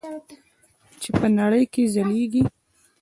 چې 1.01 1.09
په 1.17 1.27
نړۍ 1.39 1.63
کې 1.73 1.83
ځلیږي. 1.93 2.43